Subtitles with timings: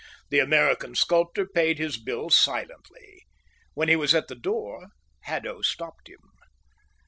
[0.31, 3.27] The American sculptor paid his bill silently.
[3.75, 4.87] When he was at the door,
[5.25, 6.31] Haddo stopped him.